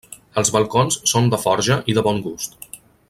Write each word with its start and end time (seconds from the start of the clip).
Els 0.41 0.49
balcons 0.55 0.97
són 1.11 1.29
de 1.33 1.41
forja 1.43 1.77
i 1.93 1.97
de 1.99 2.05
bon 2.09 2.23
gust. 2.29 2.59